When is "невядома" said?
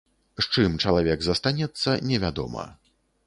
2.13-2.67